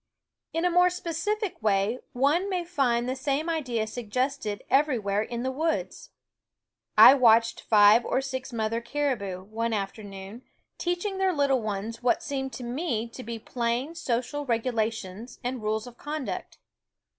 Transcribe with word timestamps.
In 0.51 0.65
a 0.65 0.71
more 0.71 0.89
specific 0.89 1.61
way 1.61 1.99
one 2.11 2.49
may 2.49 2.63
find 2.65 3.07
the 3.07 3.15
same 3.15 3.47
idea 3.47 3.85
suggested 3.85 4.63
everywhere 4.67 5.21
in 5.21 5.43
the 5.43 5.51
woods. 5.51 6.09
I 6.97 7.13
watched 7.13 7.61
five 7.61 8.03
or 8.03 8.19
six 8.19 8.51
mother 8.51 8.81
caribou, 8.81 9.43
one 9.43 9.73
afternoon, 9.73 10.41
teaching 10.79 11.19
their 11.19 11.31
little 11.33 11.61
ones 11.61 12.01
what 12.01 12.23
seemed 12.23 12.51
to 12.53 12.63
me 12.63 13.07
to 13.09 13.21
be 13.21 13.37
plain 13.37 13.93
social 13.93 14.43
regulations 14.43 15.37
and 15.43 15.61
rules 15.61 15.85
of 15.85 15.99
conduct. 15.99 16.57